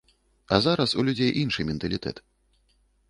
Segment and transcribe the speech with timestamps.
[0.55, 2.23] А зараз у людзей іншы менталітэт.